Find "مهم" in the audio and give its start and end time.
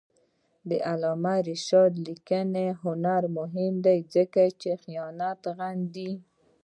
3.37-3.73